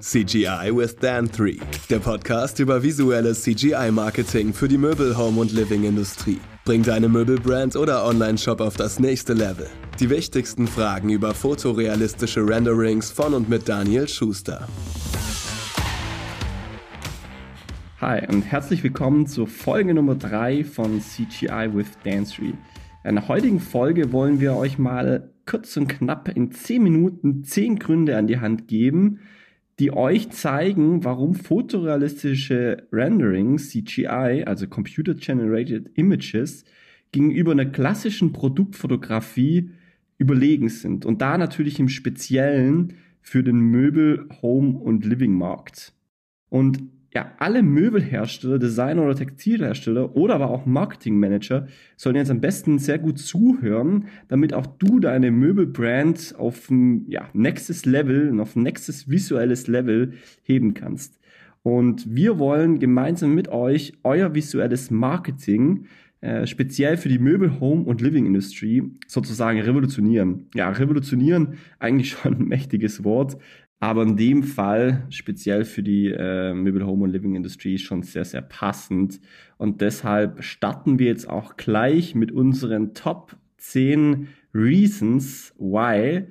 CGI 0.00 0.70
with 0.74 0.96
Dan 0.96 1.26
3, 1.26 1.58
der 1.90 1.98
Podcast 1.98 2.58
über 2.58 2.82
visuelles 2.82 3.42
CGI-Marketing 3.42 4.54
für 4.54 4.66
die 4.66 4.78
Möbel-, 4.78 5.14
Home- 5.14 5.38
und 5.42 5.52
Living-Industrie. 5.52 6.38
Bring 6.64 6.82
deine 6.82 7.06
Möbelbrand 7.06 7.76
oder 7.76 8.06
Online-Shop 8.06 8.62
auf 8.62 8.76
das 8.76 8.98
nächste 8.98 9.34
Level. 9.34 9.66
Die 9.98 10.08
wichtigsten 10.08 10.66
Fragen 10.66 11.10
über 11.10 11.34
fotorealistische 11.34 12.40
Renderings 12.40 13.10
von 13.10 13.34
und 13.34 13.50
mit 13.50 13.68
Daniel 13.68 14.08
Schuster. 14.08 14.66
Hi 18.00 18.26
und 18.26 18.40
herzlich 18.40 18.82
willkommen 18.82 19.26
zur 19.26 19.48
Folge 19.48 19.92
Nummer 19.92 20.14
3 20.14 20.64
von 20.64 21.02
CGI 21.02 21.68
with 21.74 21.88
Dan 22.04 22.24
3. 22.24 22.54
In 23.04 23.16
der 23.16 23.28
heutigen 23.28 23.60
Folge 23.60 24.12
wollen 24.12 24.40
wir 24.40 24.56
euch 24.56 24.78
mal 24.78 25.30
kurz 25.44 25.76
und 25.76 25.88
knapp 25.88 26.34
in 26.34 26.52
10 26.52 26.82
Minuten 26.82 27.44
10 27.44 27.78
Gründe 27.78 28.16
an 28.16 28.26
die 28.26 28.40
Hand 28.40 28.66
geben, 28.66 29.20
die 29.80 29.92
euch 29.92 30.30
zeigen, 30.30 31.04
warum 31.04 31.34
fotorealistische 31.34 32.86
Renderings, 32.92 33.70
CGI, 33.70 34.44
also 34.46 34.68
Computer 34.68 35.14
Generated 35.14 35.90
Images, 35.94 36.64
gegenüber 37.12 37.52
einer 37.52 37.66
klassischen 37.66 38.32
Produktfotografie 38.32 39.70
überlegen 40.18 40.68
sind. 40.68 41.06
Und 41.06 41.22
da 41.22 41.38
natürlich 41.38 41.80
im 41.80 41.88
Speziellen 41.88 42.92
für 43.22 43.42
den 43.42 43.58
Möbel-, 43.58 44.28
Home- 44.42 44.78
und 44.78 45.04
Living-Markt. 45.04 45.94
Und 46.50 46.82
ja, 47.12 47.32
alle 47.38 47.62
Möbelhersteller, 47.62 48.58
Designer 48.58 49.02
oder 49.02 49.16
Textilhersteller 49.16 50.14
oder 50.16 50.36
aber 50.36 50.50
auch 50.50 50.64
Marketingmanager 50.64 51.66
sollen 51.96 52.16
jetzt 52.16 52.30
am 52.30 52.40
besten 52.40 52.78
sehr 52.78 52.98
gut 52.98 53.18
zuhören, 53.18 54.06
damit 54.28 54.54
auch 54.54 54.66
du 54.66 55.00
deine 55.00 55.30
Möbelbrand 55.32 56.34
auf 56.38 56.70
ein 56.70 57.06
ja, 57.08 57.28
nächstes 57.32 57.84
Level, 57.84 58.38
auf 58.40 58.54
ein 58.54 58.62
nächstes 58.62 59.10
visuelles 59.10 59.66
Level 59.66 60.12
heben 60.42 60.74
kannst. 60.74 61.18
Und 61.62 62.14
wir 62.14 62.38
wollen 62.38 62.78
gemeinsam 62.78 63.34
mit 63.34 63.48
euch 63.48 63.92
euer 64.02 64.34
visuelles 64.34 64.90
Marketing 64.90 65.86
äh, 66.20 66.46
speziell 66.46 66.96
für 66.96 67.08
die 67.08 67.18
Möbel, 67.18 67.60
Home 67.60 67.82
und 67.82 68.00
Living 68.00 68.26
Industry 68.26 68.82
sozusagen 69.06 69.60
revolutionieren. 69.60 70.46
Ja, 70.54 70.68
revolutionieren 70.70 71.54
eigentlich 71.78 72.10
schon 72.10 72.34
ein 72.34 72.44
mächtiges 72.44 73.04
Wort. 73.04 73.38
Aber 73.82 74.02
in 74.02 74.18
dem 74.18 74.42
Fall, 74.42 75.06
speziell 75.08 75.64
für 75.64 75.82
die 75.82 76.08
äh, 76.08 76.52
Möbel, 76.52 76.84
Home 76.84 77.04
und 77.04 77.10
Living 77.10 77.34
Industry, 77.34 77.78
schon 77.78 78.02
sehr, 78.02 78.26
sehr 78.26 78.42
passend. 78.42 79.20
Und 79.56 79.80
deshalb 79.80 80.44
starten 80.44 80.98
wir 80.98 81.06
jetzt 81.06 81.28
auch 81.28 81.56
gleich 81.56 82.14
mit 82.14 82.30
unseren 82.30 82.92
Top 82.92 83.36
10 83.56 84.28
Reasons 84.52 85.54
Why, 85.58 86.26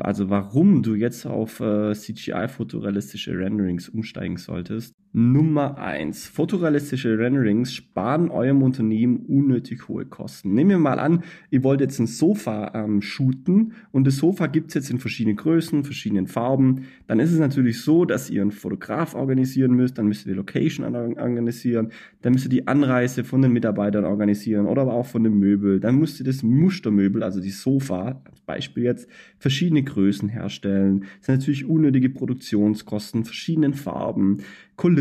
also 0.00 0.28
warum 0.28 0.82
du 0.82 0.94
jetzt 0.94 1.26
auf 1.26 1.60
äh, 1.60 1.94
CGI-fotorealistische 1.94 3.38
Renderings 3.38 3.88
umsteigen 3.88 4.36
solltest. 4.36 4.94
Nummer 5.14 5.76
eins: 5.76 6.26
Fotorealistische 6.26 7.18
Renderings 7.18 7.74
sparen 7.74 8.30
eurem 8.30 8.62
Unternehmen 8.62 9.18
unnötig 9.26 9.88
hohe 9.88 10.06
Kosten. 10.06 10.54
Nehmen 10.54 10.70
wir 10.70 10.78
mal 10.78 10.98
an, 10.98 11.22
ihr 11.50 11.62
wollt 11.64 11.82
jetzt 11.82 11.98
ein 11.98 12.06
Sofa 12.06 12.72
ähm, 12.74 13.02
shooten 13.02 13.74
und 13.90 14.06
das 14.06 14.16
Sofa 14.16 14.46
gibt's 14.46 14.72
jetzt 14.72 14.90
in 14.90 14.98
verschiedenen 14.98 15.36
Größen, 15.36 15.84
verschiedenen 15.84 16.28
Farben. 16.28 16.86
Dann 17.06 17.20
ist 17.20 17.30
es 17.30 17.38
natürlich 17.38 17.82
so, 17.82 18.06
dass 18.06 18.30
ihr 18.30 18.40
einen 18.40 18.52
Fotograf 18.52 19.14
organisieren 19.14 19.72
müsst, 19.72 19.98
dann 19.98 20.06
müsst 20.06 20.26
ihr 20.26 20.32
die 20.32 20.36
Location 20.36 20.96
organisieren, 20.96 21.92
dann 22.22 22.32
müsst 22.32 22.46
ihr 22.46 22.50
die 22.50 22.66
Anreise 22.66 23.22
von 23.22 23.42
den 23.42 23.52
Mitarbeitern 23.52 24.06
organisieren 24.06 24.66
oder 24.66 24.82
aber 24.82 24.94
auch 24.94 25.06
von 25.06 25.24
dem 25.24 25.38
Möbel. 25.38 25.78
Dann 25.78 25.96
müsst 25.96 26.20
ihr 26.20 26.24
das 26.24 26.42
Mustermöbel, 26.42 27.22
also 27.22 27.40
die 27.40 27.50
Sofa, 27.50 28.22
als 28.24 28.40
Beispiel 28.40 28.84
jetzt, 28.84 29.08
verschiedene 29.38 29.82
Größen 29.82 30.30
herstellen. 30.30 31.00
Das 31.18 31.26
sind 31.26 31.38
natürlich 31.38 31.66
unnötige 31.66 32.08
Produktionskosten, 32.08 33.24
verschiedenen 33.24 33.74
Farben. 33.74 34.38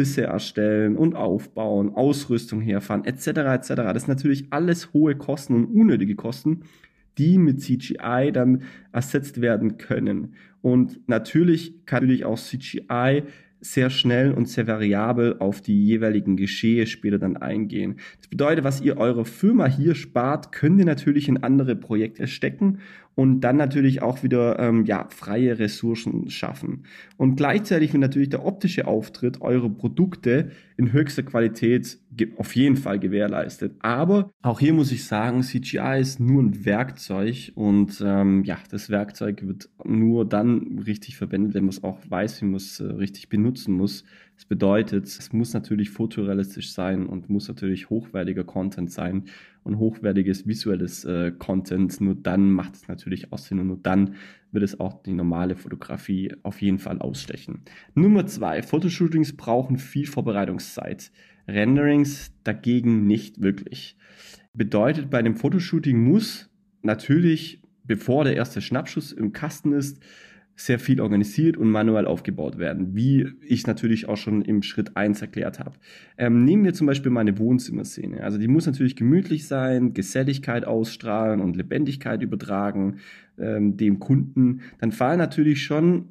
Kulisse 0.01 0.23
erstellen 0.23 0.97
und 0.97 1.15
aufbauen, 1.15 1.93
Ausrüstung 1.93 2.59
herfahren, 2.59 3.05
etc. 3.05 3.27
etc. 3.27 3.67
Das 3.67 4.03
sind 4.03 4.07
natürlich 4.07 4.47
alles 4.49 4.93
hohe 4.93 5.15
Kosten 5.15 5.53
und 5.53 5.65
unnötige 5.65 6.15
Kosten, 6.15 6.61
die 7.19 7.37
mit 7.37 7.61
CGI 7.61 8.31
dann 8.33 8.63
ersetzt 8.91 9.41
werden 9.41 9.77
können. 9.77 10.33
Und 10.63 11.07
natürlich 11.07 11.85
kann 11.85 12.01
natürlich 12.01 12.25
auch 12.25 12.39
CGI 12.39 13.23
sehr 13.61 13.89
schnell 13.89 14.31
und 14.31 14.49
sehr 14.49 14.67
variabel 14.67 15.37
auf 15.39 15.61
die 15.61 15.85
jeweiligen 15.85 16.35
Geschehe 16.35 16.87
später 16.87 17.19
dann 17.19 17.37
eingehen. 17.37 17.97
Das 18.19 18.27
bedeutet, 18.27 18.63
was 18.63 18.81
ihr 18.81 18.97
eurer 18.97 19.23
Firma 19.23 19.67
hier 19.67 19.95
spart, 19.95 20.51
könnt 20.51 20.79
ihr 20.79 20.85
natürlich 20.85 21.29
in 21.29 21.43
andere 21.43 21.75
Projekte 21.75 22.27
stecken 22.27 22.79
und 23.15 23.41
dann 23.41 23.57
natürlich 23.57 24.01
auch 24.01 24.23
wieder 24.23 24.57
ähm, 24.59 24.85
ja, 24.85 25.07
freie 25.09 25.59
Ressourcen 25.59 26.29
schaffen. 26.29 26.83
Und 27.17 27.35
gleichzeitig 27.35 27.93
wird 27.93 28.01
natürlich 28.01 28.29
der 28.29 28.45
optische 28.45 28.87
Auftritt 28.87 29.41
eurer 29.41 29.69
Produkte 29.69 30.51
in 30.77 30.91
höchster 30.91 31.23
Qualität 31.23 31.99
auf 32.37 32.55
jeden 32.55 32.77
Fall 32.77 32.99
gewährleistet. 32.99 33.75
Aber 33.79 34.31
auch 34.41 34.59
hier 34.59 34.73
muss 34.73 34.91
ich 34.91 35.05
sagen, 35.05 35.43
CGI 35.43 35.99
ist 35.99 36.19
nur 36.19 36.41
ein 36.41 36.65
Werkzeug 36.65 37.51
und 37.55 38.01
ähm, 38.05 38.43
ja, 38.43 38.57
das 38.69 38.89
Werkzeug 38.89 39.45
wird 39.45 39.69
nur 39.83 40.27
dann 40.27 40.79
richtig 40.85 41.17
verwendet, 41.17 41.53
wenn 41.53 41.63
man 41.63 41.69
es 41.69 41.83
auch 41.83 41.99
weiß, 42.07 42.41
wie 42.41 42.45
man 42.45 42.55
es 42.55 42.79
äh, 42.79 42.85
richtig 42.85 43.29
benutzen 43.29 43.73
muss. 43.75 44.03
Das 44.41 44.47
bedeutet, 44.47 45.05
es 45.05 45.33
muss 45.33 45.53
natürlich 45.53 45.91
fotorealistisch 45.91 46.73
sein 46.73 47.05
und 47.05 47.29
muss 47.29 47.47
natürlich 47.47 47.91
hochwertiger 47.91 48.43
Content 48.43 48.91
sein 48.91 49.25
und 49.63 49.77
hochwertiges 49.77 50.47
visuelles 50.47 51.05
äh, 51.05 51.31
Content. 51.31 52.01
Nur 52.01 52.15
dann 52.15 52.49
macht 52.49 52.73
es 52.73 52.87
natürlich 52.87 53.27
Sinn 53.35 53.59
und 53.59 53.67
nur 53.67 53.77
dann 53.77 54.15
wird 54.51 54.63
es 54.63 54.79
auch 54.79 55.03
die 55.03 55.13
normale 55.13 55.55
Fotografie 55.55 56.33
auf 56.41 56.59
jeden 56.59 56.79
Fall 56.79 56.97
ausstechen. 56.97 57.61
Nummer 57.93 58.25
zwei, 58.25 58.63
Fotoshootings 58.63 59.37
brauchen 59.37 59.77
viel 59.77 60.07
Vorbereitungszeit. 60.07 61.11
Renderings 61.47 62.33
dagegen 62.43 63.05
nicht 63.05 63.43
wirklich. 63.43 63.95
Bedeutet, 64.55 65.11
bei 65.11 65.21
dem 65.21 65.35
Fotoshooting 65.35 66.03
muss 66.03 66.49
natürlich, 66.81 67.61
bevor 67.83 68.23
der 68.23 68.37
erste 68.37 68.59
Schnappschuss 68.59 69.11
im 69.11 69.33
Kasten 69.33 69.71
ist, 69.71 70.01
sehr 70.65 70.79
viel 70.79 71.01
organisiert 71.01 71.57
und 71.57 71.69
manuell 71.69 72.05
aufgebaut 72.05 72.57
werden, 72.57 72.95
wie 72.95 73.27
ich 73.41 73.65
natürlich 73.67 74.07
auch 74.07 74.17
schon 74.17 74.41
im 74.41 74.61
Schritt 74.61 74.95
1 74.95 75.21
erklärt 75.21 75.59
habe. 75.59 75.73
Ähm, 76.17 76.45
nehmen 76.45 76.63
wir 76.63 76.73
zum 76.73 76.87
Beispiel 76.87 77.11
meine 77.11 77.37
Wohnzimmerszene. 77.37 78.23
Also 78.23 78.37
die 78.37 78.47
muss 78.47 78.65
natürlich 78.65 78.95
gemütlich 78.95 79.47
sein, 79.47 79.93
Geselligkeit 79.93 80.65
ausstrahlen 80.65 81.41
und 81.41 81.55
Lebendigkeit 81.55 82.21
übertragen 82.21 82.97
ähm, 83.37 83.77
dem 83.77 83.99
Kunden. 83.99 84.61
Dann 84.79 84.91
fallen 84.91 85.17
natürlich 85.17 85.63
schon 85.63 86.05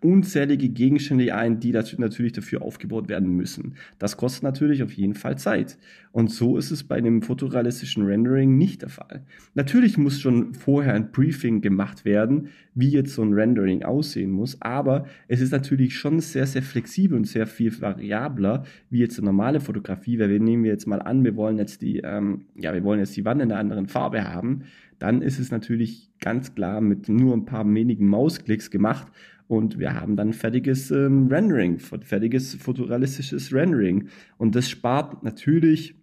unzählige 0.00 0.68
Gegenstände 0.68 1.34
ein, 1.34 1.60
die 1.60 1.72
natürlich 1.72 2.32
dafür 2.32 2.62
aufgebaut 2.62 3.08
werden 3.08 3.36
müssen. 3.36 3.74
Das 3.98 4.16
kostet 4.16 4.42
natürlich 4.42 4.82
auf 4.82 4.92
jeden 4.92 5.14
Fall 5.14 5.38
Zeit. 5.38 5.78
Und 6.12 6.30
so 6.30 6.56
ist 6.56 6.70
es 6.70 6.82
bei 6.82 6.96
einem 6.96 7.22
fotorealistischen 7.22 8.04
Rendering 8.04 8.58
nicht 8.58 8.82
der 8.82 8.88
Fall. 8.88 9.22
Natürlich 9.54 9.96
muss 9.96 10.20
schon 10.20 10.54
vorher 10.54 10.94
ein 10.94 11.12
Briefing 11.12 11.60
gemacht 11.60 12.04
werden, 12.04 12.48
wie 12.74 12.90
jetzt 12.90 13.14
so 13.14 13.22
ein 13.22 13.32
Rendering 13.32 13.84
aussehen 13.84 14.30
muss, 14.30 14.60
aber 14.60 15.06
es 15.28 15.40
ist 15.40 15.52
natürlich 15.52 15.96
schon 15.96 16.20
sehr, 16.20 16.46
sehr 16.46 16.62
flexibel 16.62 17.16
und 17.16 17.26
sehr 17.26 17.46
viel 17.46 17.80
variabler, 17.80 18.64
wie 18.90 18.98
jetzt 18.98 19.18
eine 19.18 19.26
normale 19.26 19.60
Fotografie, 19.60 20.18
weil 20.18 20.30
wir 20.30 20.40
nehmen 20.40 20.64
jetzt 20.64 20.86
mal 20.86 21.00
an, 21.00 21.24
wir 21.24 21.36
wollen 21.36 21.58
jetzt 21.58 21.82
die, 21.82 21.98
ähm, 21.98 22.46
ja, 22.56 22.74
wir 22.74 22.82
wollen 22.82 23.00
jetzt 23.00 23.16
die 23.16 23.24
Wand 23.24 23.40
in 23.42 23.52
einer 23.52 23.60
anderen 23.60 23.86
Farbe 23.86 24.24
haben, 24.24 24.62
dann 24.98 25.22
ist 25.22 25.38
es 25.38 25.50
natürlich 25.50 26.10
ganz 26.20 26.54
klar 26.54 26.80
mit 26.80 27.08
nur 27.08 27.34
ein 27.34 27.46
paar 27.46 27.66
wenigen 27.72 28.06
Mausklicks 28.06 28.70
gemacht 28.70 29.06
und 29.50 29.80
wir 29.80 29.94
haben 29.94 30.14
dann 30.14 30.32
fertiges 30.32 30.92
ähm, 30.92 31.26
Rendering, 31.26 31.80
fertiges 31.80 32.54
fotorealistisches 32.54 33.52
Rendering. 33.52 34.06
Und 34.38 34.54
das 34.54 34.70
spart 34.70 35.24
natürlich 35.24 35.96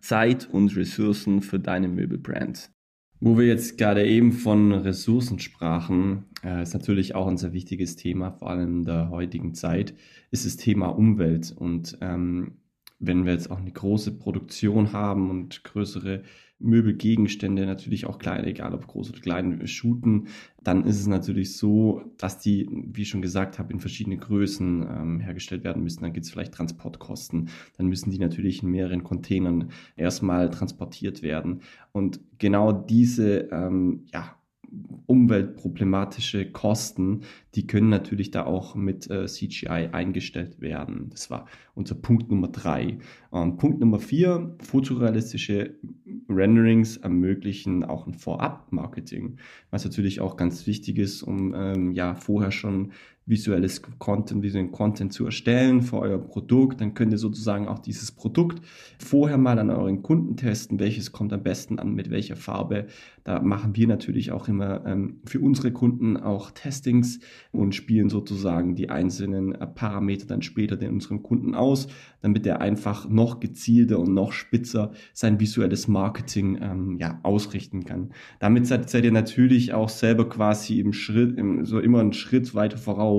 Zeit 0.00 0.48
und 0.52 0.76
Ressourcen 0.76 1.42
für 1.42 1.58
deine 1.58 1.88
Möbelbrand. 1.88 2.70
Wo 3.18 3.36
wir 3.36 3.46
jetzt 3.48 3.76
gerade 3.76 4.06
eben 4.06 4.30
von 4.30 4.70
Ressourcen 4.70 5.40
sprachen, 5.40 6.26
äh, 6.44 6.62
ist 6.62 6.74
natürlich 6.74 7.16
auch 7.16 7.26
ein 7.26 7.38
sehr 7.38 7.52
wichtiges 7.52 7.96
Thema, 7.96 8.30
vor 8.30 8.50
allem 8.50 8.78
in 8.78 8.84
der 8.84 9.10
heutigen 9.10 9.54
Zeit, 9.54 9.92
ist 10.30 10.46
das 10.46 10.56
Thema 10.56 10.90
Umwelt. 10.90 11.52
Und 11.56 11.98
ähm, 12.02 12.58
wenn 13.00 13.24
wir 13.24 13.32
jetzt 13.32 13.50
auch 13.50 13.58
eine 13.58 13.72
große 13.72 14.16
Produktion 14.16 14.92
haben 14.92 15.28
und 15.28 15.64
größere 15.64 16.22
Möbelgegenstände, 16.64 17.66
natürlich 17.66 18.06
auch 18.06 18.18
kleine, 18.18 18.46
egal 18.46 18.74
ob 18.74 18.86
groß 18.86 19.10
oder 19.10 19.20
klein, 19.20 19.66
shooten, 19.66 20.28
dann 20.62 20.84
ist 20.84 20.98
es 20.98 21.06
natürlich 21.06 21.56
so, 21.56 22.02
dass 22.16 22.38
die, 22.38 22.68
wie 22.70 23.02
ich 23.02 23.08
schon 23.08 23.22
gesagt 23.22 23.58
habe, 23.58 23.72
in 23.72 23.80
verschiedene 23.80 24.16
Größen 24.16 24.82
ähm, 24.82 25.20
hergestellt 25.20 25.64
werden 25.64 25.82
müssen. 25.82 26.02
Dann 26.02 26.12
gibt 26.12 26.26
es 26.26 26.32
vielleicht 26.32 26.54
Transportkosten. 26.54 27.50
Dann 27.76 27.86
müssen 27.86 28.10
die 28.10 28.18
natürlich 28.18 28.62
in 28.62 28.70
mehreren 28.70 29.04
Containern 29.04 29.70
erstmal 29.96 30.50
transportiert 30.50 31.22
werden. 31.22 31.60
Und 31.92 32.20
genau 32.38 32.72
diese 32.72 33.48
ähm, 33.52 34.06
ja, 34.12 34.36
umweltproblematische 35.06 36.50
Kosten, 36.50 37.22
die 37.54 37.66
können 37.66 37.88
natürlich 37.88 38.30
da 38.30 38.46
auch 38.46 38.74
mit 38.74 39.10
äh, 39.10 39.26
CGI 39.26 39.90
eingestellt 39.92 40.60
werden. 40.60 41.08
Das 41.10 41.30
war 41.30 41.46
unser 41.74 41.94
Punkt 41.94 42.30
Nummer 42.30 42.48
drei. 42.48 42.98
Ähm, 43.32 43.56
Punkt 43.56 43.80
Nummer 43.80 43.98
vier, 43.98 44.56
fotorealistische 44.60 45.74
Renderings 46.28 46.96
ermöglichen 46.96 47.84
auch 47.84 48.06
ein 48.06 48.14
Vorab-Marketing, 48.14 49.36
was 49.70 49.84
natürlich 49.84 50.20
auch 50.20 50.36
ganz 50.36 50.66
wichtig 50.66 50.98
ist, 50.98 51.22
um 51.22 51.54
ähm, 51.54 51.92
ja 51.92 52.14
vorher 52.14 52.50
schon 52.50 52.92
visuelles 53.26 53.80
Content, 53.98 54.42
visuellen 54.42 54.70
Content 54.70 55.12
zu 55.12 55.24
erstellen 55.24 55.82
für 55.82 55.98
euer 55.98 56.18
Produkt. 56.18 56.80
Dann 56.80 56.94
könnt 56.94 57.12
ihr 57.12 57.18
sozusagen 57.18 57.68
auch 57.68 57.78
dieses 57.78 58.12
Produkt 58.12 58.60
vorher 58.98 59.38
mal 59.38 59.58
an 59.58 59.70
euren 59.70 60.02
Kunden 60.02 60.36
testen, 60.36 60.78
welches 60.78 61.12
kommt 61.12 61.32
am 61.32 61.42
besten 61.42 61.78
an, 61.78 61.94
mit 61.94 62.10
welcher 62.10 62.36
Farbe. 62.36 62.86
Da 63.24 63.40
machen 63.40 63.74
wir 63.74 63.86
natürlich 63.88 64.32
auch 64.32 64.48
immer 64.48 64.84
ähm, 64.84 65.20
für 65.24 65.40
unsere 65.40 65.72
Kunden 65.72 66.18
auch 66.18 66.50
Testings 66.50 67.20
und 67.52 67.74
spielen 67.74 68.10
sozusagen 68.10 68.74
die 68.74 68.90
einzelnen 68.90 69.54
äh, 69.54 69.66
Parameter 69.66 70.26
dann 70.26 70.42
später 70.42 70.76
den 70.76 70.92
unseren 70.92 71.22
Kunden 71.22 71.54
aus, 71.54 71.88
damit 72.20 72.46
er 72.46 72.60
einfach 72.60 73.08
noch 73.08 73.40
gezielter 73.40 73.98
und 73.98 74.12
noch 74.12 74.32
spitzer 74.32 74.92
sein 75.14 75.40
visuelles 75.40 75.88
Marketing 75.88 76.58
ähm, 76.60 76.98
ja, 76.98 77.20
ausrichten 77.22 77.86
kann. 77.86 78.10
Damit 78.40 78.66
seid, 78.66 78.90
seid 78.90 79.04
ihr 79.04 79.12
natürlich 79.12 79.72
auch 79.72 79.88
selber 79.88 80.28
quasi 80.28 80.78
im 80.78 80.92
Schritt, 80.92 81.38
im, 81.38 81.64
so 81.64 81.80
immer 81.80 82.00
einen 82.00 82.12
Schritt 82.12 82.54
weiter 82.54 82.76
voraus 82.76 83.13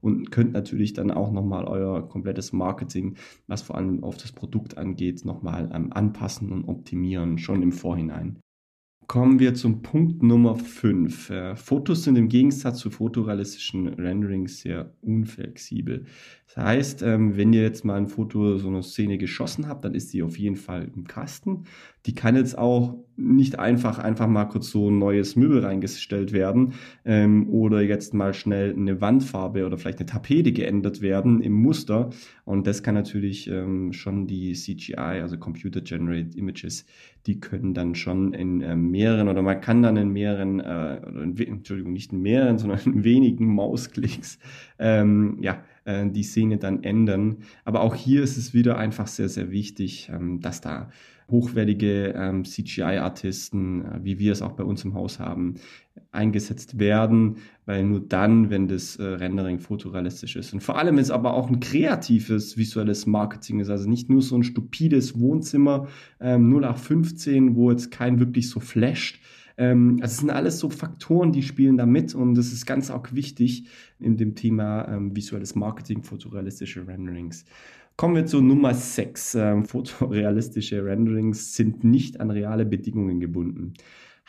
und 0.00 0.30
könnt 0.30 0.52
natürlich 0.52 0.92
dann 0.92 1.10
auch 1.10 1.32
nochmal 1.32 1.64
euer 1.64 2.08
komplettes 2.08 2.52
Marketing, 2.52 3.16
was 3.46 3.62
vor 3.62 3.76
allem 3.76 4.04
auf 4.04 4.16
das 4.16 4.32
Produkt 4.32 4.78
angeht, 4.78 5.24
nochmal 5.24 5.70
ähm, 5.72 5.92
anpassen 5.92 6.52
und 6.52 6.64
optimieren, 6.66 7.38
schon 7.38 7.62
im 7.62 7.72
Vorhinein. 7.72 8.40
Kommen 9.10 9.40
wir 9.40 9.54
zum 9.54 9.82
Punkt 9.82 10.22
Nummer 10.22 10.54
5. 10.54 11.30
Äh, 11.30 11.56
Fotos 11.56 12.04
sind 12.04 12.14
im 12.14 12.28
Gegensatz 12.28 12.78
zu 12.78 12.90
fotorealistischen 12.90 13.88
Renderings 13.88 14.60
sehr 14.60 14.94
unflexibel. 15.00 16.04
Das 16.46 16.64
heißt, 16.64 17.02
ähm, 17.02 17.36
wenn 17.36 17.52
ihr 17.52 17.62
jetzt 17.62 17.84
mal 17.84 17.96
ein 17.96 18.06
Foto, 18.06 18.56
so 18.58 18.68
eine 18.68 18.84
Szene 18.84 19.18
geschossen 19.18 19.66
habt, 19.66 19.84
dann 19.84 19.96
ist 19.96 20.12
die 20.12 20.22
auf 20.22 20.38
jeden 20.38 20.54
Fall 20.54 20.92
im 20.94 21.08
Kasten. 21.08 21.64
Die 22.06 22.14
kann 22.14 22.36
jetzt 22.36 22.56
auch 22.56 22.96
nicht 23.20 23.58
einfach, 23.58 23.98
einfach 23.98 24.26
mal 24.26 24.46
kurz 24.46 24.70
so 24.70 24.90
ein 24.90 24.98
neues 24.98 25.36
Möbel 25.36 25.64
reingestellt 25.64 26.32
werden 26.32 26.72
ähm, 27.04 27.48
oder 27.50 27.82
jetzt 27.82 28.14
mal 28.14 28.32
schnell 28.32 28.74
eine 28.74 29.00
Wandfarbe 29.00 29.66
oder 29.66 29.76
vielleicht 29.76 29.98
eine 29.98 30.06
Tapete 30.06 30.52
geändert 30.52 31.02
werden 31.02 31.42
im 31.42 31.52
Muster. 31.52 32.10
Und 32.44 32.66
das 32.66 32.82
kann 32.82 32.94
natürlich 32.94 33.48
ähm, 33.48 33.92
schon 33.92 34.26
die 34.26 34.54
CGI, 34.54 35.20
also 35.20 35.38
Computer 35.38 35.82
Generated 35.82 36.34
Images, 36.34 36.86
die 37.26 37.40
können 37.40 37.74
dann 37.74 37.94
schon 37.94 38.32
in 38.32 38.62
äh, 38.62 38.74
mehreren 38.74 39.28
oder 39.28 39.42
man 39.42 39.60
kann 39.60 39.82
dann 39.82 39.96
in 39.98 40.10
mehreren, 40.10 40.60
äh, 40.60 40.96
in, 40.96 41.36
Entschuldigung, 41.38 41.92
nicht 41.92 42.12
in 42.12 42.22
mehreren, 42.22 42.58
sondern 42.58 42.80
in 42.86 43.04
wenigen 43.04 43.54
Mausklicks 43.54 44.38
ähm, 44.78 45.36
ja, 45.42 45.62
äh, 45.84 46.06
die 46.08 46.22
Szene 46.22 46.58
dann 46.58 46.82
ändern. 46.82 47.38
Aber 47.64 47.80
auch 47.82 47.94
hier 47.94 48.22
ist 48.22 48.36
es 48.36 48.54
wieder 48.54 48.78
einfach 48.78 49.06
sehr, 49.06 49.28
sehr 49.28 49.50
wichtig, 49.50 50.10
ähm, 50.12 50.40
dass 50.40 50.60
da 50.60 50.90
hochwertige 51.30 52.14
ähm, 52.16 52.44
CGI-Artisten, 52.44 53.84
äh, 53.84 54.00
wie 54.02 54.18
wir 54.18 54.32
es 54.32 54.42
auch 54.42 54.52
bei 54.52 54.64
uns 54.64 54.84
im 54.84 54.94
Haus 54.94 55.18
haben, 55.18 55.54
eingesetzt 56.12 56.78
werden, 56.78 57.36
weil 57.66 57.84
nur 57.84 58.00
dann, 58.00 58.50
wenn 58.50 58.66
das 58.66 58.96
äh, 58.96 59.04
Rendering 59.04 59.60
fotorealistisch 59.60 60.36
ist 60.36 60.52
und 60.52 60.60
vor 60.60 60.76
allem 60.76 60.98
ist 60.98 61.10
aber 61.10 61.34
auch 61.34 61.48
ein 61.48 61.60
kreatives 61.60 62.56
visuelles 62.56 63.06
Marketing 63.06 63.60
ist, 63.60 63.70
also 63.70 63.88
nicht 63.88 64.10
nur 64.10 64.22
so 64.22 64.36
ein 64.36 64.42
stupides 64.42 65.18
Wohnzimmer 65.20 65.86
ähm, 66.20 66.52
0815, 66.52 67.54
wo 67.54 67.70
jetzt 67.70 67.90
kein 67.90 68.18
wirklich 68.18 68.50
so 68.50 68.58
flasht, 68.58 69.20
ähm, 69.60 69.98
also 70.00 70.12
es 70.14 70.18
sind 70.18 70.30
alles 70.30 70.58
so 70.58 70.70
Faktoren, 70.70 71.32
die 71.32 71.42
spielen 71.42 71.76
da 71.76 71.84
mit 71.84 72.14
und 72.14 72.34
das 72.34 72.50
ist 72.50 72.64
ganz 72.64 72.90
auch 72.90 73.12
wichtig 73.12 73.68
in 73.98 74.16
dem 74.16 74.34
Thema 74.34 74.88
ähm, 74.88 75.14
visuelles 75.14 75.54
Marketing, 75.54 76.02
fotorealistische 76.02 76.88
Renderings. 76.88 77.44
Kommen 77.96 78.14
wir 78.14 78.24
zu 78.24 78.40
Nummer 78.40 78.72
6. 78.72 79.34
Ähm, 79.34 79.64
fotorealistische 79.66 80.82
Renderings 80.82 81.54
sind 81.54 81.84
nicht 81.84 82.20
an 82.20 82.30
reale 82.30 82.64
Bedingungen 82.64 83.20
gebunden. 83.20 83.74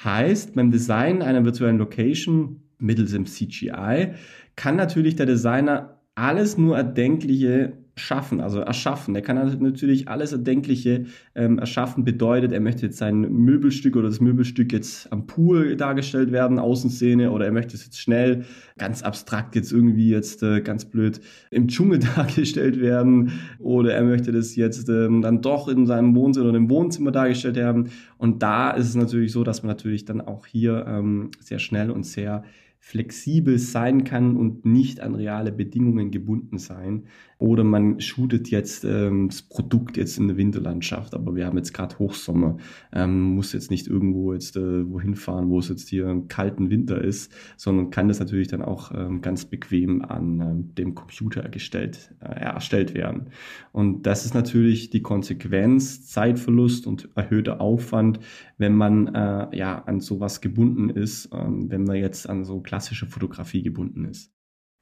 Heißt, 0.04 0.54
beim 0.56 0.69
Design 0.69 1.22
einer 1.22 1.45
virtuellen 1.45 1.78
Location 1.78 2.63
mittels 2.78 3.12
dem 3.12 3.25
CGI 3.25 4.16
kann 4.57 4.75
natürlich 4.75 5.16
der 5.16 5.28
Designer 5.28 6.01
alles 6.13 6.57
nur 6.57 6.75
Erdenkliche 6.75 7.78
schaffen, 7.95 8.41
also 8.41 8.59
erschaffen. 8.59 9.15
Er 9.15 9.21
kann 9.21 9.35
natürlich 9.59 10.07
alles 10.07 10.31
Erdenkliche 10.31 11.05
ähm, 11.35 11.59
erschaffen. 11.59 12.03
Bedeutet, 12.03 12.51
er 12.51 12.59
möchte 12.59 12.85
jetzt 12.85 12.97
sein 12.97 13.21
Möbelstück 13.21 13.95
oder 13.95 14.07
das 14.07 14.21
Möbelstück 14.21 14.71
jetzt 14.71 15.11
am 15.11 15.27
Pool 15.27 15.75
dargestellt 15.75 16.31
werden, 16.31 16.59
Außenszene, 16.59 17.31
oder 17.31 17.45
er 17.45 17.51
möchte 17.51 17.75
es 17.75 17.85
jetzt 17.85 17.99
schnell, 17.99 18.45
ganz 18.77 19.01
abstrakt 19.03 19.55
jetzt 19.55 19.71
irgendwie 19.71 20.09
jetzt 20.09 20.41
äh, 20.43 20.61
ganz 20.61 20.85
blöd 20.85 21.19
im 21.49 21.67
Dschungel 21.67 21.99
dargestellt 22.15 22.79
werden, 22.79 23.31
oder 23.59 23.94
er 23.94 24.03
möchte 24.03 24.31
das 24.31 24.55
jetzt 24.55 24.89
ähm, 24.89 25.21
dann 25.21 25.41
doch 25.41 25.67
in 25.67 25.85
seinem 25.85 26.15
Wohnzimmer 26.15 26.49
oder 26.49 26.57
im 26.57 26.69
Wohnzimmer 26.69 27.11
dargestellt 27.11 27.57
haben. 27.57 27.89
Und 28.17 28.41
da 28.41 28.71
ist 28.71 28.87
es 28.87 28.95
natürlich 28.95 29.31
so, 29.31 29.44
dass 29.44 29.63
man 29.63 29.69
natürlich 29.69 30.05
dann 30.05 30.21
auch 30.21 30.45
hier 30.45 30.85
ähm, 30.87 31.31
sehr 31.39 31.59
schnell 31.59 31.91
und 31.91 32.05
sehr 32.05 32.44
flexibel 32.83 33.59
sein 33.59 34.03
kann 34.03 34.35
und 34.35 34.65
nicht 34.65 35.01
an 35.01 35.13
reale 35.13 35.51
Bedingungen 35.51 36.09
gebunden 36.09 36.57
sein. 36.57 37.03
Oder 37.41 37.63
man 37.63 37.99
shootet 37.99 38.51
jetzt 38.51 38.85
ähm, 38.85 39.29
das 39.29 39.41
Produkt 39.41 39.97
jetzt 39.97 40.19
in 40.19 40.27
der 40.27 40.38
Winterlandschaft, 40.38 41.15
aber 41.15 41.35
wir 41.35 41.47
haben 41.47 41.57
jetzt 41.57 41.73
gerade 41.73 41.97
Hochsommer, 41.97 42.57
ähm, 42.93 43.19
muss 43.33 43.51
jetzt 43.51 43.71
nicht 43.71 43.88
irgendwo 43.88 44.31
jetzt 44.31 44.57
äh, 44.57 44.88
wohin 44.88 45.15
fahren, 45.15 45.49
wo 45.49 45.57
es 45.57 45.67
jetzt 45.67 45.89
hier 45.89 46.07
einen 46.07 46.27
kalten 46.27 46.69
Winter 46.69 47.03
ist, 47.03 47.33
sondern 47.57 47.89
kann 47.89 48.09
das 48.09 48.19
natürlich 48.19 48.47
dann 48.47 48.61
auch 48.61 48.91
ähm, 48.93 49.21
ganz 49.21 49.45
bequem 49.45 50.03
an 50.03 50.39
ähm, 50.39 50.75
dem 50.75 50.93
Computer 50.93 51.49
gestellt, 51.49 52.13
äh, 52.19 52.27
erstellt 52.27 52.93
werden. 52.93 53.31
Und 53.71 54.05
das 54.05 54.23
ist 54.23 54.35
natürlich 54.35 54.91
die 54.91 55.01
Konsequenz, 55.01 56.05
Zeitverlust 56.05 56.85
und 56.85 57.09
erhöhter 57.15 57.59
Aufwand, 57.59 58.19
wenn 58.59 58.75
man 58.75 59.07
äh, 59.15 59.57
ja 59.57 59.81
an 59.85 59.99
sowas 59.99 60.41
gebunden 60.41 60.91
ist, 60.91 61.29
ähm, 61.33 61.71
wenn 61.71 61.85
man 61.85 61.95
jetzt 61.95 62.29
an 62.29 62.45
so 62.45 62.61
klassische 62.61 63.07
Fotografie 63.07 63.63
gebunden 63.63 64.05
ist. 64.05 64.31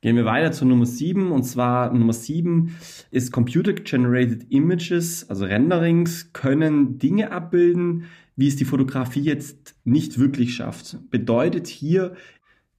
Gehen 0.01 0.15
wir 0.15 0.23
weiter 0.23 0.53
zu 0.53 0.63
Nummer 0.63 0.85
7 0.85 1.29
und 1.33 1.43
zwar 1.43 1.93
Nummer 1.93 2.13
7 2.13 2.73
ist 3.11 3.33
Computer 3.33 3.73
Generated 3.73 4.49
Images, 4.49 5.29
also 5.29 5.43
Renderings, 5.43 6.31
können 6.31 6.99
Dinge 6.99 7.33
abbilden, 7.33 8.05
wie 8.37 8.47
es 8.47 8.55
die 8.55 8.63
Fotografie 8.63 9.19
jetzt 9.19 9.75
nicht 9.83 10.17
wirklich 10.17 10.55
schafft. 10.55 10.97
Bedeutet 11.11 11.67
hier, 11.67 12.13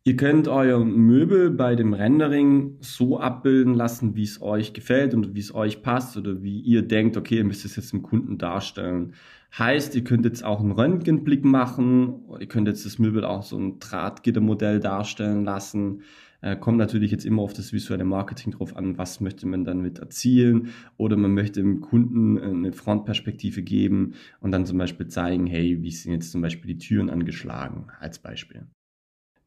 ihr 0.02 0.16
könnt 0.16 0.48
euer 0.48 0.82
Möbel 0.82 1.50
bei 1.50 1.76
dem 1.76 1.92
Rendering 1.92 2.78
so 2.80 3.20
abbilden 3.20 3.74
lassen, 3.74 4.16
wie 4.16 4.22
es 4.22 4.40
euch 4.40 4.72
gefällt 4.72 5.12
und 5.12 5.34
wie 5.34 5.40
es 5.40 5.54
euch 5.54 5.82
passt 5.82 6.16
oder 6.16 6.42
wie 6.42 6.60
ihr 6.60 6.80
denkt, 6.80 7.18
okay, 7.18 7.36
ihr 7.36 7.44
müsst 7.44 7.66
es 7.66 7.76
jetzt 7.76 7.92
dem 7.92 8.00
Kunden 8.00 8.38
darstellen. 8.38 9.12
Heißt, 9.58 9.94
ihr 9.94 10.04
könnt 10.04 10.24
jetzt 10.24 10.42
auch 10.42 10.60
einen 10.60 10.72
Röntgenblick 10.72 11.44
machen, 11.44 12.22
ihr 12.40 12.46
könnt 12.46 12.66
jetzt 12.66 12.86
das 12.86 12.98
Möbel 12.98 13.26
auch 13.26 13.42
so 13.42 13.58
ein 13.58 13.78
Drahtgittermodell 13.78 14.80
darstellen 14.80 15.44
lassen 15.44 16.00
äh, 16.40 16.56
kommt 16.56 16.78
natürlich 16.78 17.10
jetzt 17.10 17.24
immer 17.24 17.42
auf 17.42 17.52
das 17.52 17.72
visuelle 17.72 18.04
Marketing 18.04 18.52
drauf 18.52 18.76
an, 18.76 18.98
was 18.98 19.20
möchte 19.20 19.46
man 19.46 19.64
dann 19.64 19.80
mit 19.80 19.98
erzielen 19.98 20.68
oder 20.96 21.16
man 21.16 21.34
möchte 21.34 21.60
dem 21.60 21.80
Kunden 21.80 22.38
äh, 22.38 22.42
eine 22.42 22.72
Frontperspektive 22.72 23.62
geben 23.62 24.14
und 24.40 24.52
dann 24.52 24.66
zum 24.66 24.78
Beispiel 24.78 25.08
zeigen, 25.08 25.46
hey, 25.46 25.82
wie 25.82 25.90
sind 25.90 26.12
jetzt 26.12 26.32
zum 26.32 26.40
Beispiel 26.40 26.74
die 26.74 26.78
Türen 26.78 27.10
angeschlagen 27.10 27.88
als 28.00 28.18
Beispiel. 28.18 28.66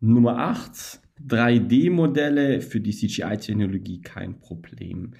Nummer 0.05 0.38
8, 0.38 1.00
3D-Modelle 1.29 2.60
für 2.60 2.81
die 2.81 2.91
CGI-Technologie 2.91 4.01
kein 4.01 4.38
Problem. 4.38 5.12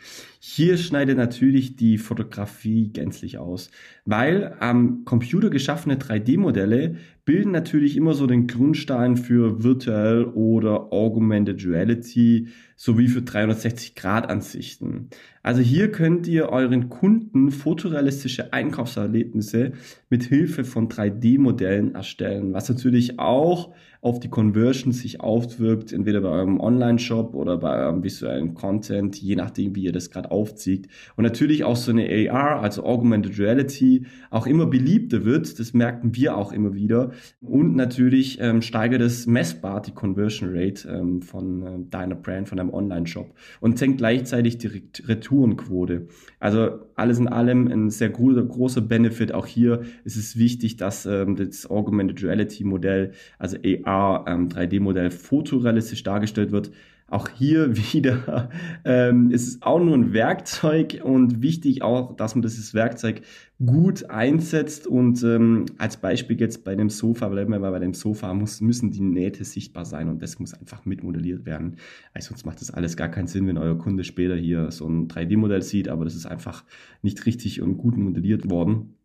Hier 0.42 0.76
schneidet 0.76 1.16
natürlich 1.16 1.78
die 1.78 1.98
Fotografie 1.98 2.90
gänzlich 2.92 3.38
aus, 3.38 3.72
weil 4.04 4.58
am 4.60 5.06
Computer 5.06 5.50
geschaffene 5.50 5.96
3D-Modelle 5.96 6.98
bilden 7.24 7.52
natürlich 7.52 7.96
immer 7.96 8.14
so 8.14 8.28
den 8.28 8.48
Grundstein 8.48 9.16
für 9.16 9.64
Virtual 9.64 10.26
oder 10.26 10.92
Augmented 10.92 11.66
Reality 11.66 12.50
sowie 12.76 13.08
für 13.08 13.22
360-Grad-Ansichten. 13.22 15.08
Also 15.44 15.62
hier 15.62 15.92
könnt 15.92 16.28
ihr 16.28 16.50
euren 16.50 16.90
Kunden 16.90 17.52
fotorealistische 17.52 18.52
Einkaufserlebnisse 18.52 19.72
mit 20.10 20.24
Hilfe 20.24 20.66
von 20.66 20.90
3D-Modellen 20.90 21.96
erstellen, 21.96 22.52
was 22.52 22.68
natürlich 22.68 23.20
auch 23.20 23.74
auf 24.04 24.20
die 24.20 24.30
Conversion 24.30 24.92
sich 24.92 25.22
auswirkt, 25.22 25.94
entweder 25.94 26.20
bei 26.20 26.28
eurem 26.28 26.60
Online-Shop 26.60 27.34
oder 27.34 27.58
bei 27.58 27.86
eurem 27.86 28.04
visuellen 28.04 28.54
Content, 28.54 29.16
je 29.16 29.38
nachdem, 29.38 29.78
wie 29.78 29.84
ihr 29.84 29.94
das 29.94 30.12
gerade 30.12 30.30
aufzieht. 30.30 30.90
Und 31.16 31.24
natürlich 31.24 31.64
auch 31.64 31.78
so 31.78 31.92
eine 31.92 32.10
AR, 32.30 32.62
also 32.62 32.84
Augmented 32.84 33.40
Reality, 33.40 34.06
auch 34.30 34.46
immer 34.46 34.66
beliebter 34.66 35.24
wird. 35.24 35.58
Das 35.58 35.74
merken 35.74 36.14
wir 36.16 36.36
auch 36.36 36.52
immer 36.52 36.74
wieder. 36.74 37.12
Und 37.40 37.78
natürlich 37.78 38.42
ähm, 38.42 38.62
steigert 38.62 39.02
es 39.02 39.26
messbar 39.26 39.82
die 39.82 39.92
Conversion 39.92 40.50
Rate 40.54 40.90
ähm, 40.90 41.22
von 41.22 41.64
äh, 41.66 41.90
deiner 41.90 42.16
Brand, 42.16 42.50
von 42.50 42.58
deinem 42.58 42.74
Online-Shop 42.74 43.34
und 43.62 43.80
senkt 43.80 44.00
gleichzeitig 44.00 44.58
die 44.58 44.84
Retourenquote. 45.08 46.08
Also 46.42 46.80
alles 46.96 47.20
in 47.20 47.30
allem 47.30 47.68
ein 47.68 47.90
sehr 47.90 48.10
großer 48.10 48.82
Benefit. 48.82 49.34
Auch 49.34 49.46
hier 49.46 49.84
ist 50.04 50.18
es 50.18 50.38
wichtig, 50.38 50.76
dass 50.76 51.06
ähm, 51.06 51.38
das 51.38 51.70
Augmented 51.70 52.22
Reality 52.22 52.66
Modell, 52.66 53.14
also 53.40 53.56
AR, 53.64 53.93
ähm, 54.28 54.50
3D-Modell 54.50 55.12
fotorealistisch 55.12 56.04
dargestellt 56.04 56.52
wird 56.52 56.72
auch 57.14 57.30
hier 57.30 57.76
wieder 57.94 58.50
ähm, 58.84 59.32
ist 59.32 59.48
es 59.48 59.62
auch 59.62 59.80
nur 59.80 59.96
ein 59.96 60.14
Werkzeug 60.14 61.02
und 61.04 61.42
wichtig 61.42 61.82
auch, 61.82 62.16
dass 62.16 62.36
man 62.36 62.42
dieses 62.42 62.74
Werkzeug 62.74 63.22
gut 63.64 64.10
einsetzt 64.10 64.88
und 64.88 65.24
ähm, 65.24 65.68
als 65.78 65.98
Beispiel 65.98 66.40
jetzt 66.40 66.66
bei 66.66 66.76
dem 66.76 66.90
Sofa, 66.90 67.30
bleiben 67.30 67.52
wir 67.52 67.60
mal 67.60 67.72
bei 67.72 67.80
dem 67.80 67.94
Sofa, 67.94 68.34
muss, 68.34 68.60
müssen 68.62 68.92
die 68.92 69.02
Nähte 69.02 69.46
sichtbar 69.46 69.86
sein 69.86 70.10
und 70.10 70.22
das 70.22 70.40
muss 70.40 70.54
einfach 70.54 70.86
mitmodelliert 70.86 71.46
werden. 71.46 71.78
Also 72.14 72.30
sonst 72.30 72.46
macht 72.46 72.60
das 72.60 72.72
alles 72.72 72.98
gar 72.98 73.10
keinen 73.10 73.28
Sinn, 73.28 73.48
wenn 73.48 73.58
euer 73.58 73.78
Kunde 73.78 74.04
später 74.04 74.36
hier 74.36 74.72
so 74.72 74.88
ein 74.88 75.08
3D-Modell 75.08 75.62
sieht, 75.62 75.88
aber 75.88 76.04
das 76.04 76.16
ist 76.16 76.26
einfach 76.26 76.66
nicht 77.02 77.26
richtig 77.26 77.62
und 77.62 77.78
gut 77.78 77.96
modelliert 77.96 78.50
worden. 78.50 78.96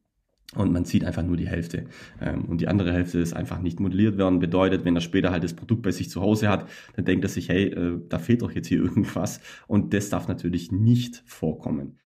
Und 0.55 0.73
man 0.73 0.87
sieht 0.87 1.05
einfach 1.05 1.23
nur 1.23 1.37
die 1.37 1.47
Hälfte. 1.47 1.85
Ähm, 2.23 2.47
und 2.47 2.61
die 2.61 2.69
andere 2.69 2.93
Hälfte 2.93 3.19
ist 3.19 3.35
einfach 3.35 3.61
nicht 3.61 3.81
modelliert 3.81 4.17
werden. 4.17 4.39
Bedeutet, 4.39 4.85
wenn 4.85 4.97
er 4.97 5.03
später 5.03 5.31
halt 5.31 5.45
das 5.45 5.53
Produkt 5.53 5.83
bei 5.83 5.91
sich 5.91 6.09
zu 6.09 6.23
Hause 6.23 6.49
hat, 6.49 6.69
dann 6.97 7.05
denkt 7.05 7.25
er 7.25 7.29
sich, 7.29 7.51
hey, 7.51 7.67
äh, 7.67 8.01
da 8.09 8.19
fehlt 8.19 8.41
doch 8.43 8.53
jetzt 8.53 8.69
hier 8.69 8.79
irgendwas. 8.83 9.41
Und 9.67 9.93
das 9.93 10.09
darf 10.09 10.27
natürlich 10.27 10.73
nicht 10.73 11.23
vorkommen. 11.27 11.99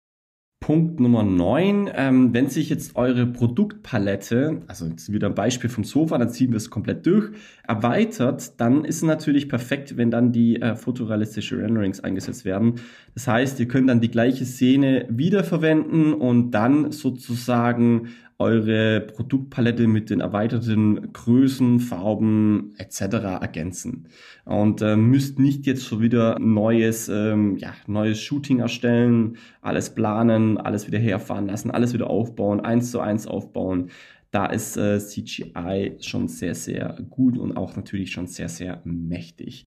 Punkt 0.62 1.00
Nummer 1.00 1.24
9, 1.24 1.90
ähm, 1.92 2.32
wenn 2.32 2.48
sich 2.48 2.68
jetzt 2.70 2.94
eure 2.94 3.26
Produktpalette, 3.26 4.60
also 4.68 4.86
jetzt 4.86 5.12
wieder 5.12 5.26
ein 5.26 5.34
Beispiel 5.34 5.68
vom 5.68 5.82
Sofa, 5.82 6.16
dann 6.18 6.30
ziehen 6.30 6.52
wir 6.52 6.56
es 6.56 6.70
komplett 6.70 7.04
durch, 7.04 7.32
erweitert, 7.66 8.60
dann 8.60 8.84
ist 8.84 8.96
es 8.96 9.02
natürlich 9.02 9.48
perfekt, 9.48 9.96
wenn 9.96 10.12
dann 10.12 10.30
die 10.30 10.62
äh, 10.62 10.76
fotorealistische 10.76 11.58
Renderings 11.58 11.98
eingesetzt 11.98 12.44
werden. 12.44 12.76
Das 13.14 13.26
heißt, 13.26 13.58
ihr 13.58 13.66
könnt 13.66 13.90
dann 13.90 14.00
die 14.00 14.10
gleiche 14.10 14.44
Szene 14.44 15.06
wiederverwenden 15.10 16.14
und 16.14 16.52
dann 16.52 16.92
sozusagen 16.92 18.10
eure 18.42 19.00
Produktpalette 19.00 19.86
mit 19.86 20.10
den 20.10 20.20
erweiterten 20.20 21.12
Größen, 21.12 21.80
Farben 21.80 22.74
etc. 22.76 23.00
ergänzen. 23.40 24.08
Und 24.44 24.82
äh, 24.82 24.96
müsst 24.96 25.38
nicht 25.38 25.64
jetzt 25.66 25.86
schon 25.86 26.00
wieder 26.00 26.38
neues, 26.38 27.08
ähm, 27.08 27.56
ja, 27.56 27.72
neues 27.86 28.20
Shooting 28.20 28.58
erstellen, 28.58 29.38
alles 29.60 29.94
planen, 29.94 30.58
alles 30.58 30.86
wieder 30.86 30.98
herfahren 30.98 31.46
lassen, 31.46 31.70
alles 31.70 31.94
wieder 31.94 32.10
aufbauen, 32.10 32.60
eins 32.60 32.90
zu 32.90 33.00
eins 33.00 33.26
aufbauen. 33.26 33.90
Da 34.30 34.46
ist 34.46 34.76
äh, 34.76 34.98
CGI 34.98 35.96
schon 36.00 36.28
sehr, 36.28 36.54
sehr 36.54 36.98
gut 37.10 37.38
und 37.38 37.56
auch 37.56 37.76
natürlich 37.76 38.12
schon 38.12 38.26
sehr, 38.26 38.48
sehr 38.48 38.80
mächtig. 38.84 39.64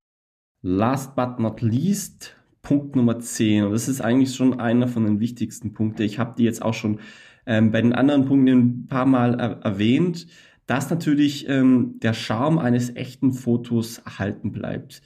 Last 0.62 1.16
but 1.16 1.40
not 1.40 1.62
least, 1.62 2.36
Punkt 2.64 2.96
Nummer 2.96 3.20
10. 3.20 3.66
Und 3.66 3.72
das 3.72 3.88
ist 3.88 4.02
eigentlich 4.02 4.36
schon 4.36 4.60
einer 4.60 4.88
von 4.88 5.06
den 5.06 5.20
wichtigsten 5.20 5.72
Punkten. 5.74 6.02
Ich 6.02 6.18
habe 6.18 6.34
die 6.38 6.44
jetzt 6.44 6.64
auch 6.64 6.74
schon 6.74 7.00
ähm, 7.46 7.72
bei 7.72 7.82
den 7.82 7.94
anderen 7.94 8.26
Punkten 8.26 8.48
ein 8.58 8.88
paar 8.88 9.06
Mal 9.06 9.40
er 9.40 9.62
erwähnt, 9.62 10.28
dass 10.68 10.90
natürlich 10.90 11.48
ähm, 11.48 12.00
der 12.02 12.14
Charme 12.14 12.58
eines 12.58 12.96
echten 12.96 13.34
Fotos 13.34 14.00
erhalten 14.00 14.52
bleibt. 14.52 15.02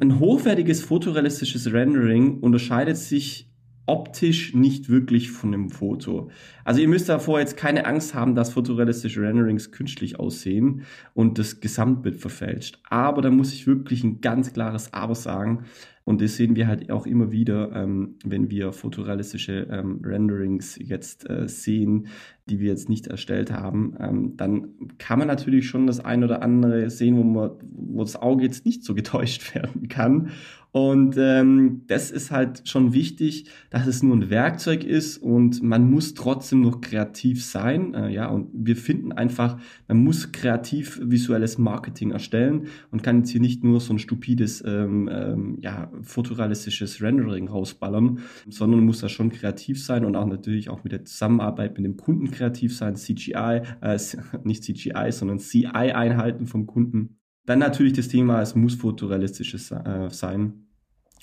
Ein 0.00 0.18
hochwertiges 0.18 0.82
fotorealistisches 0.82 1.72
Rendering 1.72 2.40
unterscheidet 2.40 2.96
sich 2.96 3.50
optisch 3.86 4.52
nicht 4.52 4.88
wirklich 4.88 5.30
von 5.30 5.52
dem 5.52 5.70
Foto. 5.70 6.30
Also 6.64 6.80
ihr 6.80 6.88
müsst 6.88 7.08
davor 7.08 7.38
jetzt 7.38 7.56
keine 7.56 7.86
Angst 7.86 8.14
haben, 8.14 8.34
dass 8.34 8.52
fotorealistische 8.52 9.22
Renderings 9.22 9.70
künstlich 9.70 10.18
aussehen 10.18 10.82
und 11.14 11.38
das 11.38 11.60
Gesamtbild 11.60 12.16
verfälscht. 12.16 12.80
Aber 12.90 13.22
da 13.22 13.30
muss 13.30 13.52
ich 13.52 13.66
wirklich 13.66 14.02
ein 14.02 14.20
ganz 14.20 14.52
klares 14.52 14.92
Aber 14.92 15.14
sagen. 15.14 15.64
Und 16.06 16.22
das 16.22 16.36
sehen 16.36 16.54
wir 16.54 16.68
halt 16.68 16.88
auch 16.88 17.04
immer 17.04 17.32
wieder, 17.32 17.72
ähm, 17.74 18.14
wenn 18.24 18.48
wir 18.48 18.72
fotorealistische 18.72 19.66
ähm, 19.72 20.00
Renderings 20.04 20.78
jetzt 20.80 21.28
äh, 21.28 21.48
sehen, 21.48 22.06
die 22.48 22.60
wir 22.60 22.68
jetzt 22.68 22.88
nicht 22.88 23.08
erstellt 23.08 23.50
haben, 23.50 23.96
ähm, 23.98 24.36
dann 24.36 24.68
kann 24.98 25.18
man 25.18 25.26
natürlich 25.26 25.68
schon 25.68 25.88
das 25.88 25.98
ein 25.98 26.22
oder 26.22 26.42
andere 26.42 26.90
sehen, 26.90 27.16
wo, 27.16 27.24
man, 27.24 27.50
wo 27.60 28.02
das 28.04 28.14
Auge 28.14 28.44
jetzt 28.44 28.64
nicht 28.64 28.84
so 28.84 28.94
getäuscht 28.94 29.52
werden 29.56 29.88
kann. 29.88 30.30
Und 30.76 31.16
ähm, 31.16 31.84
das 31.86 32.10
ist 32.10 32.30
halt 32.30 32.68
schon 32.68 32.92
wichtig, 32.92 33.46
dass 33.70 33.86
es 33.86 34.02
nur 34.02 34.14
ein 34.14 34.28
Werkzeug 34.28 34.84
ist 34.84 35.16
und 35.16 35.62
man 35.62 35.90
muss 35.90 36.12
trotzdem 36.12 36.60
noch 36.60 36.82
kreativ 36.82 37.42
sein. 37.42 37.94
Äh, 37.94 38.10
ja, 38.10 38.28
und 38.28 38.50
wir 38.52 38.76
finden 38.76 39.10
einfach, 39.10 39.58
man 39.88 40.04
muss 40.04 40.32
kreativ 40.32 41.00
visuelles 41.02 41.56
Marketing 41.56 42.10
erstellen 42.10 42.66
und 42.90 43.02
kann 43.02 43.20
jetzt 43.20 43.30
hier 43.30 43.40
nicht 43.40 43.64
nur 43.64 43.80
so 43.80 43.94
ein 43.94 43.98
stupides, 43.98 44.62
ähm, 44.66 45.08
ähm, 45.10 45.56
ja, 45.62 45.90
fotorealistisches 46.02 47.00
Rendering 47.02 47.48
rausballern, 47.48 48.20
sondern 48.48 48.84
muss 48.84 49.00
da 49.00 49.08
schon 49.08 49.30
kreativ 49.30 49.82
sein 49.82 50.04
und 50.04 50.16
auch 50.16 50.26
natürlich 50.26 50.70
auch 50.70 50.84
mit 50.84 50.92
der 50.92 51.04
Zusammenarbeit 51.04 51.76
mit 51.76 51.84
dem 51.84 51.96
Kunden 51.96 52.30
kreativ 52.30 52.76
sein, 52.76 52.96
CGI, 52.96 53.62
äh, 53.80 53.98
nicht 54.44 54.64
CGI, 54.64 55.10
sondern 55.10 55.38
CI-Einheiten 55.38 56.46
vom 56.46 56.66
Kunden. 56.66 57.18
Dann 57.46 57.60
natürlich 57.60 57.92
das 57.92 58.08
Thema, 58.08 58.42
es 58.42 58.54
muss 58.54 58.74
fotorealistisches 58.74 59.70
äh, 59.70 60.08
sein. 60.10 60.66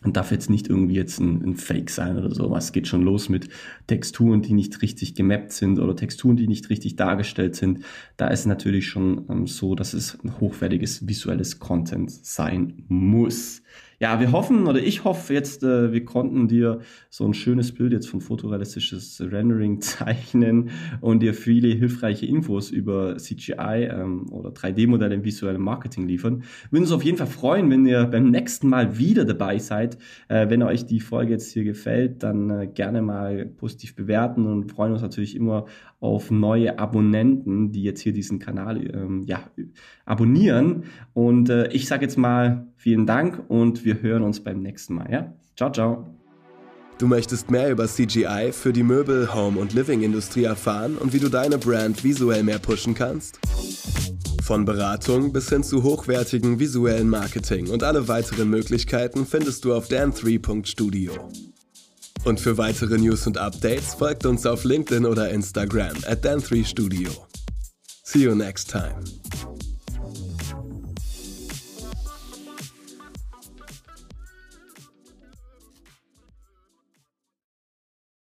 Und 0.04 0.18
darf 0.18 0.32
jetzt 0.32 0.50
nicht 0.50 0.68
irgendwie 0.68 0.96
jetzt 0.96 1.20
ein, 1.20 1.42
ein 1.44 1.56
Fake 1.56 1.90
sein 1.90 2.18
oder 2.18 2.30
sowas. 2.30 2.74
Geht 2.74 2.88
schon 2.88 3.04
los 3.04 3.30
mit 3.30 3.48
Texturen, 3.88 4.42
die 4.42 4.54
nicht 4.54 4.82
richtig 4.82 5.16
gemappt 5.16 5.54
sind 5.54 5.80
oder 5.80 5.96
Texturen, 5.96 6.36
die 6.36 6.48
nicht 6.48 6.70
richtig 6.70 6.98
dargestellt 6.98 7.56
sind. 7.56 7.86
Da 8.18 8.28
ist 8.28 8.46
natürlich 8.46 8.88
schon 8.88 9.26
ähm, 9.30 9.48
so, 9.48 9.76
dass 9.76 9.94
es 9.94 10.20
ein 10.22 10.42
hochwertiges 10.42 11.08
visuelles 11.08 11.60
Content 11.60 12.12
sein 12.12 12.84
muss 12.90 13.62
ja, 14.04 14.20
wir 14.20 14.34
hoffen 14.34 14.68
oder 14.68 14.84
ich 14.84 15.06
hoffe 15.06 15.34
jetzt, 15.34 15.64
äh, 15.64 15.94
wir 15.94 16.04
konnten 16.04 16.50
dir 16.50 16.82
so 17.10 17.26
ein 17.26 17.34
schönes 17.34 17.74
Bild 17.74 17.94
jetzt 17.94 18.10
von 18.10 18.20
fotorealistisches 18.20 19.22
Rendering 19.22 19.80
zeichnen 19.82 20.72
und 21.00 21.22
dir 21.22 21.34
viele 21.34 21.70
hilfreiche 21.70 22.26
Infos 22.26 22.70
über 22.70 23.16
CGI 23.16 23.88
ähm, 23.90 24.30
oder 24.30 24.50
3D-Modelle 24.50 25.16
im 25.16 25.24
visuellen 25.24 25.62
Marketing 25.62 26.06
liefern. 26.06 26.42
Wir 26.42 26.72
würden 26.74 26.84
uns 26.84 26.92
auf 26.92 27.06
jeden 27.06 27.18
Fall 27.18 27.28
freuen, 27.28 27.70
wenn 27.70 27.86
ihr 27.86 28.04
beim 28.04 28.30
nächsten 28.30 28.68
Mal 28.68 28.98
wieder 28.98 29.24
dabei 29.24 29.58
seid. 29.58 29.98
Äh, 30.28 30.50
wenn 30.50 30.64
euch 30.64 30.86
die 30.86 31.00
Folge 31.00 31.32
jetzt 31.32 31.54
hier 31.54 31.64
gefällt, 31.64 32.24
dann 32.24 32.50
äh, 32.50 32.68
gerne 32.68 33.02
mal 33.02 33.46
positiv 33.46 33.96
bewerten 33.96 34.46
und 34.48 34.70
freuen 34.70 34.92
uns 34.92 35.02
natürlich 35.02 35.34
immer 35.34 35.64
auf 36.04 36.32
neue 36.32 36.78
Abonnenten, 36.80 37.72
die 37.72 37.82
jetzt 37.82 38.02
hier 38.02 38.12
diesen 38.12 38.38
Kanal 38.38 38.86
ähm, 38.94 39.24
ja, 39.26 39.40
abonnieren. 40.06 40.84
Und 41.14 41.50
äh, 41.50 41.70
ich 41.72 41.88
sage 41.88 42.04
jetzt 42.04 42.18
mal 42.18 42.68
vielen 42.76 43.06
Dank 43.06 43.42
und 43.48 43.86
wir 43.86 44.02
hören 44.02 44.24
uns 44.24 44.44
beim 44.44 44.62
nächsten 44.62 44.96
Mal. 44.96 45.10
Ja? 45.10 45.34
Ciao, 45.56 45.72
ciao. 45.72 46.08
Du 46.98 47.08
möchtest 47.08 47.50
mehr 47.50 47.72
über 47.72 47.88
CGI 47.88 48.52
für 48.52 48.74
die 48.74 48.84
Möbel-, 48.84 49.34
Home- 49.34 49.60
und 49.60 49.74
Living-Industrie 49.74 50.44
erfahren 50.44 50.98
und 50.98 51.14
wie 51.14 51.20
du 51.20 51.30
deine 51.30 51.58
Brand 51.58 52.04
visuell 52.04 52.44
mehr 52.44 52.60
pushen 52.60 52.94
kannst? 52.94 53.40
Von 54.44 54.66
Beratung 54.66 55.32
bis 55.32 55.50
hin 55.50 55.64
zu 55.64 55.84
hochwertigen 55.84 56.60
visuellen 56.60 57.10
Marketing 57.10 57.70
und 57.70 57.82
alle 57.82 58.10
weiteren 58.10 58.50
Möglichkeiten 58.50 59.26
findest 59.26 59.64
du 59.64 59.74
auf 59.74 59.88
dan3.studio. 59.88 61.14
Und 62.26 62.40
für 62.40 62.58
weitere 62.58 62.98
News 62.98 63.28
und 63.28 63.38
Updates 63.38 63.96
folgt 63.96 64.26
uns 64.26 64.46
auf 64.46 64.64
LinkedIn 64.64 65.06
oder 65.06 65.30
Instagram 65.30 65.96
at 66.08 66.26
dan3studio. 66.26 67.10
See 68.06 68.20
you 68.20 68.36
next 68.36 68.70
time. 68.70 68.96